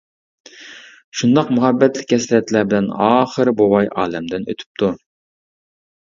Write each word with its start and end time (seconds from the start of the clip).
شۇنداق 1.19 1.49
مۇھەببەتلىك 1.57 2.13
ھەسرەتلەر 2.15 2.65
بىلەن 2.71 2.87
ئاخىرى 3.07 3.53
بوۋاي 3.59 3.91
ئالەمدىن 4.05 4.49
ئۆتۈپتۇ. 4.55 4.91